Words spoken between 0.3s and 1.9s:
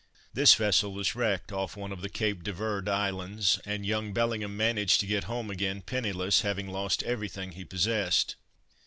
This vessel was wrecked off